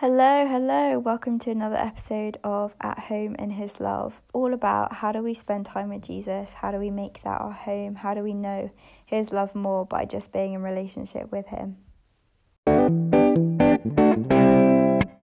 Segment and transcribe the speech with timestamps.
[0.00, 0.98] Hello, hello.
[0.98, 4.22] Welcome to another episode of At Home in His Love.
[4.32, 6.54] All about how do we spend time with Jesus?
[6.54, 7.96] How do we make that our home?
[7.96, 8.70] How do we know
[9.04, 11.76] His love more by just being in relationship with Him?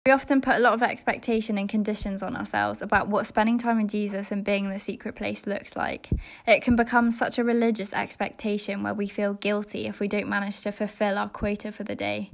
[0.07, 3.79] We often put a lot of expectation and conditions on ourselves about what spending time
[3.79, 6.09] with Jesus and being in the secret place looks like.
[6.47, 10.61] It can become such a religious expectation where we feel guilty if we don't manage
[10.61, 12.31] to fulfill our quota for the day.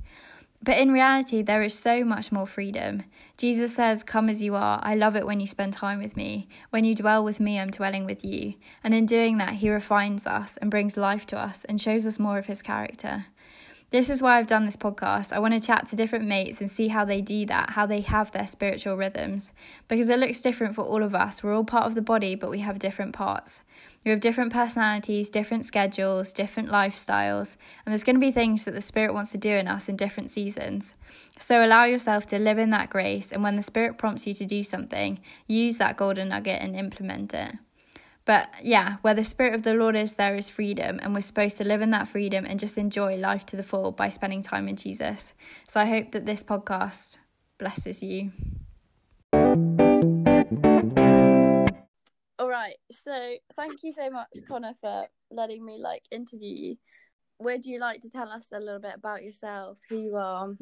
[0.62, 3.04] But in reality, there is so much more freedom.
[3.38, 4.80] Jesus says, Come as you are.
[4.84, 6.50] I love it when you spend time with me.
[6.70, 8.56] When you dwell with me, I'm dwelling with you.
[8.84, 12.20] And in doing that, he refines us and brings life to us and shows us
[12.20, 13.28] more of his character.
[13.92, 15.34] This is why I've done this podcast.
[15.34, 18.02] I want to chat to different mates and see how they do that, how they
[18.02, 19.52] have their spiritual rhythms,
[19.88, 21.42] because it looks different for all of us.
[21.42, 23.62] We're all part of the body, but we have different parts.
[24.06, 28.76] We have different personalities, different schedules, different lifestyles, and there's going to be things that
[28.76, 30.94] the Spirit wants to do in us in different seasons.
[31.40, 34.46] So allow yourself to live in that grace, and when the Spirit prompts you to
[34.46, 37.56] do something, use that golden nugget and implement it.
[38.30, 41.58] But yeah, where the Spirit of the Lord is, there is freedom, and we're supposed
[41.58, 44.68] to live in that freedom and just enjoy life to the full by spending time
[44.68, 45.34] in Jesus.
[45.68, 47.18] So I hope that this podcast
[47.58, 48.32] blesses you.
[52.38, 52.76] All right.
[52.92, 56.76] So thank you so much, Connor, for letting me like interview you.
[57.40, 60.54] Would you like to tell us a little bit about yourself, who you are,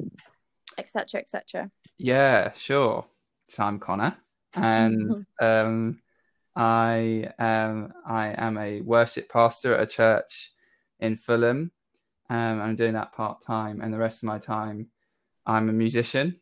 [0.78, 1.70] etc., etc.?
[1.98, 3.04] Yeah, sure.
[3.50, 4.16] So I'm Connor,
[4.54, 6.00] and um,
[6.58, 10.52] I am I am a worship pastor at a church
[10.98, 11.70] in Fulham.
[12.28, 14.88] Um, I'm doing that part time, and the rest of my time,
[15.46, 16.40] I'm a musician.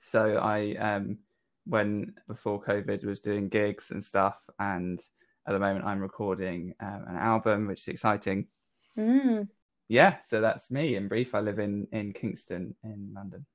[0.00, 1.18] So I, um,
[1.66, 5.00] when before COVID, was doing gigs and stuff, and
[5.48, 8.46] at the moment I'm recording um, an album, which is exciting.
[8.96, 9.48] Mm.
[9.88, 11.34] Yeah, so that's me in brief.
[11.34, 13.46] I live in in Kingston in London.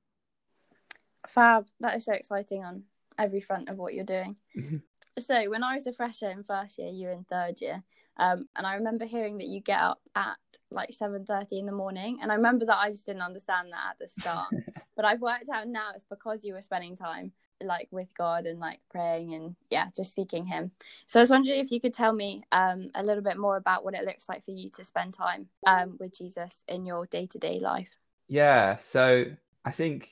[1.26, 1.68] Fab.
[1.80, 2.84] That is so exciting on
[3.18, 4.36] every front of what you're doing.
[5.18, 7.84] so when I was a fresher in first year, you were in third year,
[8.18, 10.38] um, and I remember hearing that you get up at
[10.72, 13.92] like seven thirty in the morning, and I remember that I just didn't understand that
[13.92, 14.50] at the start,
[14.96, 17.32] but I've worked out now it's because you were spending time
[17.62, 20.72] like with God and like praying and yeah, just seeking Him.
[21.08, 23.84] So I was wondering if you could tell me um, a little bit more about
[23.84, 27.26] what it looks like for you to spend time um, with Jesus in your day
[27.28, 27.98] to day life.
[28.28, 29.26] Yeah, so
[29.66, 30.10] I think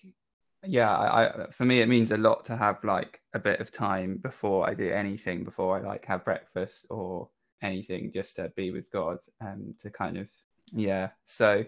[0.65, 3.71] yeah, I, I, for me it means a lot to have like a bit of
[3.71, 7.29] time before I do anything, before I like have breakfast or
[7.61, 10.27] anything, just to be with God and to kind of
[10.73, 11.09] yeah.
[11.25, 11.63] So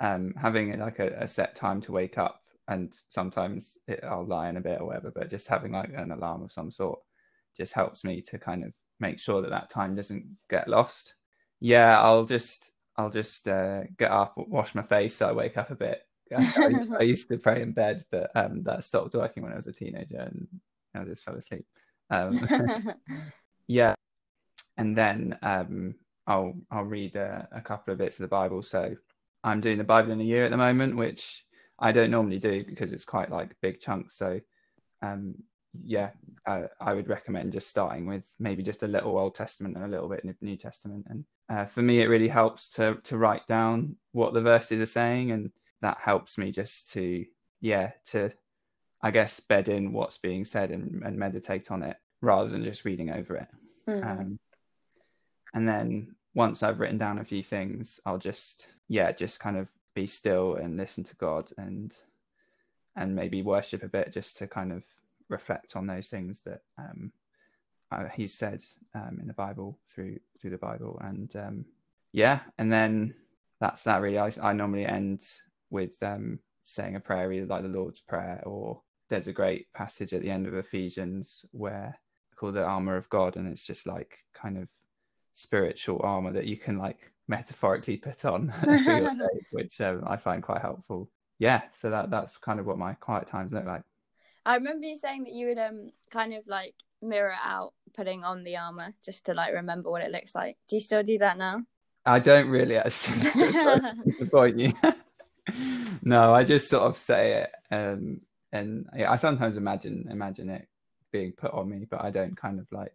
[0.00, 4.48] um, having like a, a, set time to wake up, and sometimes it, I'll lie
[4.48, 6.98] in a bit or whatever, but just having like an alarm of some sort
[7.56, 11.14] just helps me to kind of make sure that that time doesn't get lost.
[11.60, 15.70] Yeah, I'll just I'll just uh, get up, wash my face, so I wake up
[15.70, 16.02] a bit
[16.36, 19.66] I, I, used to pray in bed, but um, that stopped working when I was
[19.66, 20.48] a teenager, and
[20.94, 21.66] I just fell asleep.
[22.10, 22.38] Um,
[23.66, 23.94] yeah,
[24.76, 25.94] and then um,
[26.26, 28.62] I'll I'll read a, a, couple of bits of the Bible.
[28.62, 28.94] So
[29.42, 31.44] I'm doing the Bible in a year at the moment, which
[31.78, 34.16] I don't normally do because it's quite like big chunks.
[34.16, 34.40] So
[35.02, 35.34] um,
[35.82, 36.10] yeah,
[36.46, 39.88] uh, I would recommend just starting with maybe just a little Old Testament and a
[39.88, 41.06] little bit New Testament.
[41.08, 44.86] And uh, for me, it really helps to to write down what the verses are
[44.86, 45.50] saying and
[45.82, 47.26] that helps me just to
[47.60, 48.30] yeah to
[49.04, 52.84] i guess bed in what's being said and, and meditate on it rather than just
[52.84, 53.48] reading over it.
[53.88, 54.04] Mm.
[54.06, 54.38] um,
[55.54, 59.68] and then once i've written down a few things i'll just yeah just kind of
[59.94, 61.94] be still and listen to god and
[62.96, 64.82] and maybe worship a bit just to kind of
[65.28, 67.12] reflect on those things that um,
[67.90, 68.62] uh, he said
[68.94, 71.00] um, in the bible through through the bible.
[71.02, 71.64] And um,
[72.12, 73.14] yeah and then
[73.60, 74.18] that's that really.
[74.18, 75.26] I, I normally end
[75.70, 80.12] with um, saying a prayer, either like the Lord's Prayer or there's a great passage
[80.12, 81.98] at the end of Ephesians where
[82.34, 84.68] called the armor of God, and it's just like kind of
[85.32, 90.16] spiritual armor that you can like metaphorically put on for your day, which um, I
[90.16, 91.10] find quite helpful.
[91.38, 93.82] Yeah, so that that's kind of what my quiet times look like.
[94.46, 98.44] I remember you saying that you would um kind of like mirror out putting on
[98.44, 100.56] the armor just to like remember what it looks like.
[100.68, 101.62] Do you still do that now?
[102.06, 103.20] I don't really actually.
[104.06, 104.72] disappoint you.
[106.02, 108.20] no, I just sort of say it, um,
[108.54, 110.68] and yeah, I sometimes imagine imagine it
[111.10, 112.94] being put on me, but I don't kind of like,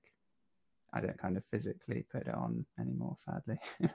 [0.94, 3.18] I don't kind of physically put it on anymore.
[3.20, 3.60] Sadly.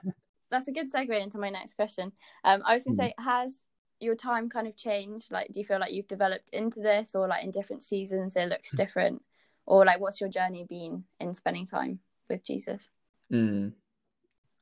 [0.51, 2.11] That's a good segue into my next question.
[2.43, 3.05] Um, I was going to mm.
[3.07, 3.61] say, has
[3.99, 5.31] your time kind of changed?
[5.31, 8.47] Like, do you feel like you've developed into this, or like in different seasons it
[8.47, 9.23] looks different,
[9.65, 12.89] or like what's your journey been in spending time with Jesus?
[13.33, 13.73] Mm.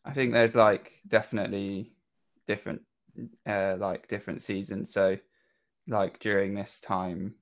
[0.05, 1.91] I think there's like definitely
[2.47, 2.81] different
[3.45, 4.94] uh, like different seasons.
[4.94, 5.17] So
[5.88, 7.35] like during this time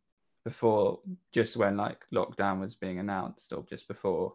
[0.44, 1.00] before
[1.32, 4.34] just when like lockdown was being announced or just before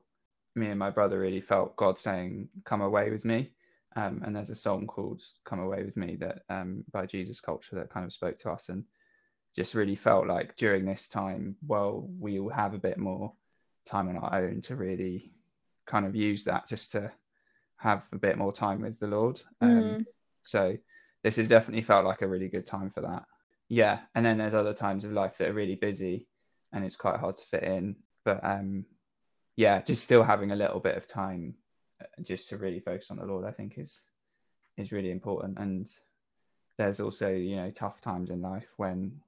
[0.54, 3.50] me and my brother really felt god saying come away with me.
[3.96, 7.76] Um, and there's a song called come away with me that um, by jesus culture
[7.76, 8.84] that kind of spoke to us and
[9.54, 13.32] just really felt like during this time well we will have a bit more
[13.86, 15.32] time on our own to really
[15.86, 17.10] kind of use that just to
[17.78, 19.40] have a bit more time with the lord.
[19.60, 20.04] Um, Mm.
[20.42, 20.76] so
[21.22, 23.24] this has definitely felt like a really good time for that
[23.68, 26.26] yeah and then there's other times of life that are really busy
[26.72, 28.84] and it's quite hard to fit in but um
[29.56, 31.54] yeah just still having a little bit of time
[32.00, 34.00] uh, just to really focus on the lord i think is
[34.76, 35.58] is really important.
[35.58, 35.90] And
[36.78, 39.20] there's also you know tough times in life when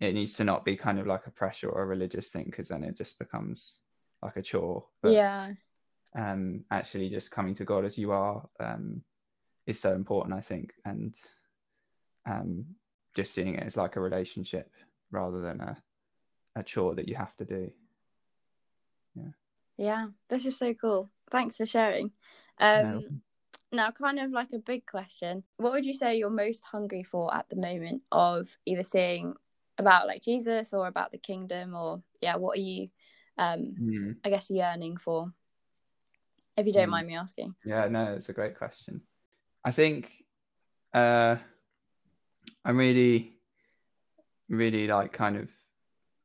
[0.00, 2.68] it needs to not be kind of like a pressure or a religious thing because
[2.68, 3.78] then it just becomes
[4.22, 4.84] like a chore.
[5.02, 5.52] But yeah.
[6.16, 9.02] um actually just coming to god as you are um
[9.66, 10.72] is so important i think.
[10.84, 11.14] And
[12.28, 12.66] um
[13.14, 14.70] just seeing it as like a relationship
[15.10, 15.76] rather than a
[16.56, 17.70] a chore that you have to do
[19.14, 19.32] Yeah.
[19.78, 21.10] Yeah, this is so cool.
[21.30, 22.12] Thanks for sharing.
[22.58, 23.02] Um, No.
[23.74, 25.44] Now, kind of like a big question.
[25.56, 29.34] What would you say you're most hungry for at the moment of either seeing
[29.78, 32.90] about like Jesus or about the kingdom or yeah, what are you
[33.38, 34.16] um Mm.
[34.24, 35.32] I guess yearning for?
[36.56, 36.90] If you don't Mm.
[36.90, 37.54] mind me asking.
[37.64, 39.00] Yeah, no, it's a great question.
[39.64, 40.12] I think
[40.92, 41.36] uh,
[42.64, 43.32] I'm really,
[44.48, 45.50] really like kind of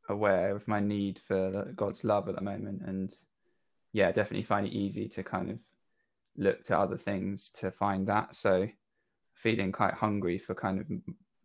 [0.09, 3.13] aware of my need for God's love at the moment, and
[3.93, 5.59] yeah, definitely find it easy to kind of
[6.37, 8.35] look to other things to find that.
[8.35, 8.67] So,
[9.33, 10.87] feeling quite hungry for kind of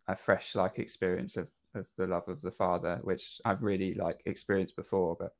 [0.07, 4.21] a fresh like experience of of the love of the Father, which I've really like
[4.25, 5.33] experienced before, but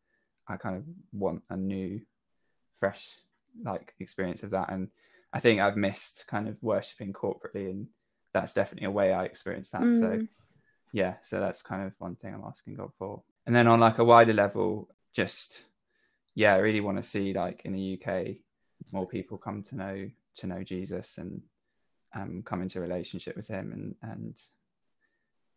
[0.47, 2.01] I kind of want a new,
[2.79, 3.17] fresh
[3.63, 4.89] like experience of that and
[5.31, 7.87] i think i've missed kind of worshipping corporately and
[8.33, 9.81] that's definitely a way i experience that.
[9.81, 10.27] So Mm.
[10.91, 13.23] yeah so that's kind of one thing i'm asking god for.
[13.45, 15.65] And then on like a wider level just
[16.35, 18.35] yeah i really want to see like in the uk
[18.91, 21.41] more people come to know to know jesus and
[22.15, 24.35] um come into a relationship with him and and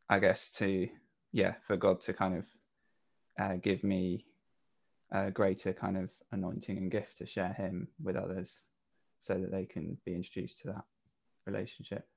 [0.09, 0.89] i guess to
[1.33, 2.45] yeah for god to kind of
[3.39, 4.25] uh, give me
[5.13, 8.61] a greater kind of anointing and gift to share him with others
[9.21, 10.85] so that they can be introduced to that
[11.47, 12.09] relationship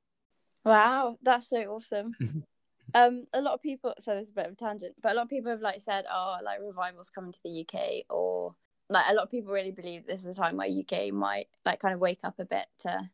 [0.66, 2.18] Wow, that's so awesome.
[2.20, 2.44] Mhm.
[2.94, 3.94] um, a lot of people.
[4.00, 6.06] So there's a bit of a tangent, but a lot of people have like said,
[6.12, 8.56] "Oh, like revivals coming to the UK," or
[8.90, 11.80] like a lot of people really believe this is a time where UK might like
[11.82, 13.12] kind of wake up a bit to,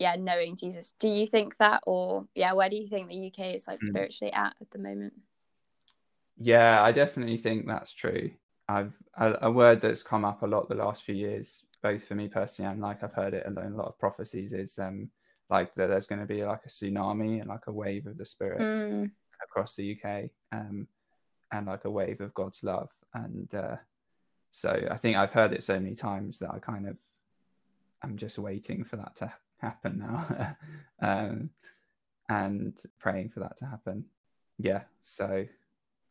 [0.00, 0.92] yeah, knowing Jesus.
[1.00, 3.84] Do you think that, or yeah, where do you think the UK is like Mm.
[3.84, 5.14] spiritually at at the moment?
[6.36, 8.30] yeah i definitely think that's true
[8.68, 12.14] i've a, a word that's come up a lot the last few years both for
[12.14, 15.10] me personally and like i've heard it in a lot of prophecies is um
[15.52, 18.24] like that there's going to be like a tsunami and like a wave of the
[18.24, 19.10] spirit Mm,
[19.44, 20.88] across the UK, um,
[21.52, 22.88] and like a wave of God's love.
[23.12, 23.76] And uh,
[24.50, 26.96] so I think I've heard it so many times that I kind of
[28.02, 30.56] I'm just waiting for that to happen now,
[31.02, 31.50] um,
[32.30, 34.06] and praying for that to happen.
[34.58, 35.44] Yeah, so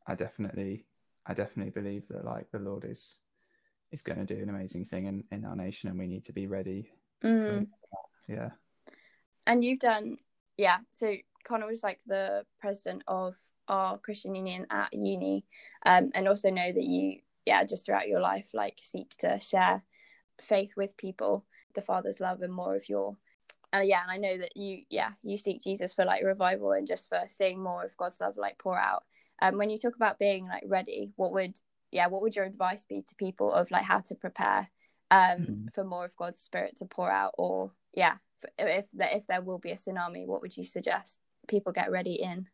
[0.07, 0.85] I definitely
[1.25, 3.17] I definitely believe that like the Lord is
[3.91, 6.33] is going to do an amazing thing in, in our nation, and we need to
[6.33, 6.91] be ready.
[7.23, 7.65] mm.
[8.27, 8.51] Yeah.
[9.47, 10.17] And you've done,
[10.57, 10.79] yeah.
[10.91, 13.35] So Connor was like the president of
[13.67, 15.45] our Christian Union at uni,
[15.85, 19.81] um, and also know that you, yeah, just throughout your life, like seek to share
[20.41, 23.17] faith with people, the Father's love, and more of your,
[23.73, 24.01] uh, yeah.
[24.03, 27.21] And I know that you, yeah, you seek Jesus for like revival and just for
[27.27, 29.03] seeing more of God's love like pour out.
[29.41, 31.59] Um, when you talk about being like ready, what would,
[31.91, 34.69] yeah, what would your advice be to people of like how to prepare,
[35.09, 35.73] um, Mhm.
[35.73, 38.17] for more of God's Spirit to pour out, or yeah,
[38.57, 42.15] if there, if there will be a tsunami, what would you suggest people get ready
[42.15, 42.47] in?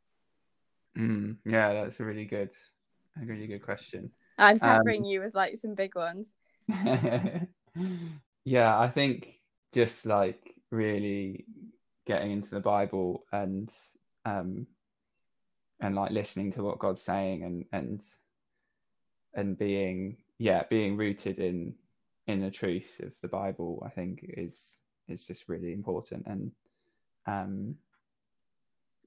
[0.98, 2.52] Mm, yeah, that's a really good,
[3.22, 4.12] a really good question.
[4.38, 6.28] I'm Um, peppering you with like some big ones.
[8.46, 9.40] yeah, I think
[9.74, 11.46] just like really
[12.06, 13.70] getting into the Bible and
[14.26, 14.68] um
[15.80, 18.04] and like listening to what God's saying and and
[19.34, 21.76] and being yeah being rooted in
[22.28, 26.52] in the truth of the Bible I think is is just really important and
[27.28, 27.76] um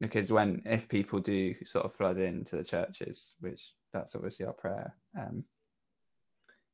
[0.00, 4.52] because when if people do sort of flood into the churches which that's obviously our
[4.52, 5.44] prayer um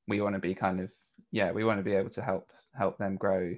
[0.09, 0.91] we want to be kind of
[1.33, 3.55] yeah we want to be able to help help them grow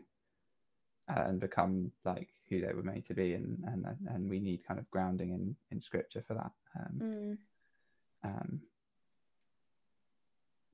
[1.10, 4.64] uh, and become like who they were made to be and and and we need
[4.66, 7.38] kind of grounding in in scripture for that um, Mm.
[8.24, 8.60] um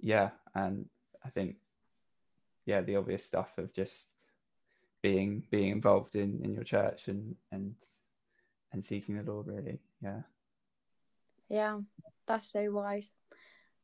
[0.01, 0.87] yeah and
[1.25, 1.57] i think
[2.67, 4.07] yeah the obvious stuff of just
[5.05, 7.75] being being involved in in your church and and
[8.73, 10.23] and seeking the lord really yeah
[11.51, 11.81] Yeah,
[12.27, 13.11] that's so wise.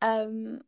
[0.00, 0.62] Um,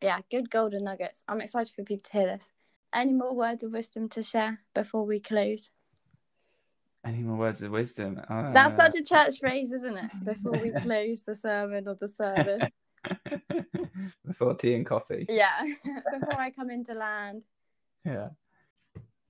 [0.00, 1.24] yeah, good golden nuggets.
[1.26, 2.50] I'm excited for people to hear this.
[2.94, 5.70] Any more words of wisdom to share before we close?
[7.04, 8.20] Any more words of wisdom?
[8.30, 10.10] Uh, That's such a church phrase, isn't it?
[10.24, 12.70] Before we close the sermon or the service.
[14.26, 15.26] before tea and coffee.
[15.28, 15.58] Yeah,
[16.14, 17.42] before I come into land.
[18.04, 18.28] Yeah.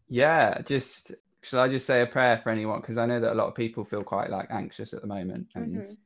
[0.08, 1.12] Yeah, just
[1.42, 3.54] shall I just say a prayer for anyone because I know that a lot of
[3.54, 5.98] people feel quite like anxious at the moment, and Mhm.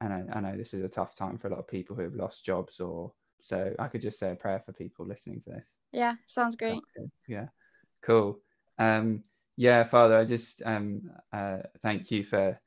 [0.00, 2.02] I know I know this is a tough time for a lot of people who
[2.02, 3.74] have lost jobs or so.
[3.78, 5.66] I could just say a prayer for people listening to this.
[5.92, 6.82] Yeah, sounds great.
[7.26, 7.48] Yeah,
[8.02, 8.40] cool.
[8.78, 9.24] Um,
[9.56, 12.58] yeah, Father, I just um, uh, thank you for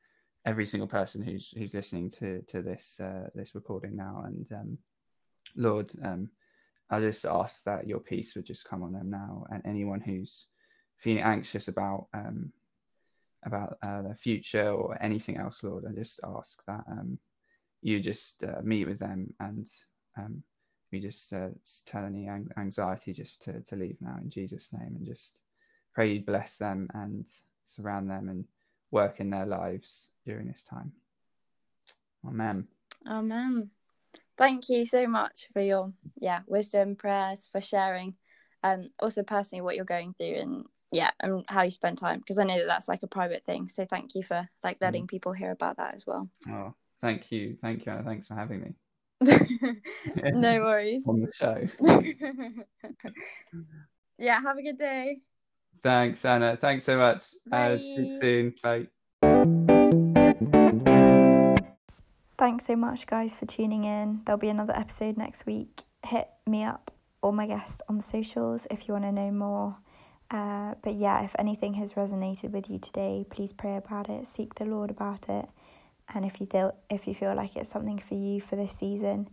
[0.46, 4.78] every single person who's who's listening to to this uh, this recording now, and um,
[5.56, 6.30] Lord, um,
[6.90, 10.48] I just ask that your peace would just come on them now, and anyone who's
[11.02, 12.54] feeling anxious about um,
[13.44, 17.18] about uh, the future or anything else, Lord, I just ask that um,
[17.82, 19.68] you just uh, meet with them and
[20.16, 20.44] um,
[20.92, 21.50] we just uh,
[21.86, 25.40] tell any anxiety just to, to leave now in Jesus' name and just
[25.94, 27.28] pray you bless them and
[27.66, 28.46] surround them and
[28.92, 30.92] work in their lives during this time.
[32.28, 32.68] Amen.
[33.10, 33.72] Amen.
[34.38, 38.16] Thank you so much for your yeah wisdom, prayers, for sharing,
[38.64, 42.38] and also personally what you're going through and yeah and how you spend time because
[42.38, 43.68] I know that that's like a private thing.
[43.68, 46.30] So thank you for like letting people hear about that as well.
[46.50, 47.58] Oh, thank you.
[47.62, 47.92] Thank you.
[47.92, 48.04] Anna.
[48.04, 48.74] Thanks for having me
[50.34, 51.06] no worries.
[51.08, 51.68] on the show.
[54.18, 55.20] yeah, have a good day.
[55.84, 56.58] Thanks, Anna.
[56.58, 57.24] Thanks so much.
[57.52, 58.18] Uh, Bye.
[58.22, 58.56] soon.
[58.62, 58.88] Bye.
[62.38, 64.22] Thanks so much, guys, for tuning in.
[64.26, 65.84] There'll be another episode next week.
[66.04, 69.78] Hit me up or my guest on the socials if you want to know more.
[70.32, 74.56] Uh, but yeah, if anything has resonated with you today, please pray about it, seek
[74.56, 75.46] the Lord about it,
[76.14, 79.28] and if you feel if you feel like it's something for you for this season,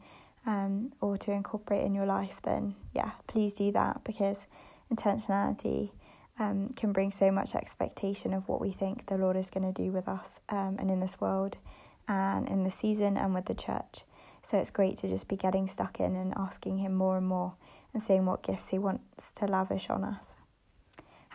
[0.44, 4.46] um, or to incorporate in your life, then yeah, please do that because
[4.92, 5.90] intentionality
[6.38, 9.82] um, can bring so much expectation of what we think the Lord is going to
[9.82, 11.58] do with us um, and in this world
[12.08, 14.04] and in the season and with the church.
[14.42, 17.54] So it's great to just be getting stuck in and asking Him more and more
[17.92, 20.34] and seeing what gifts He wants to lavish on us.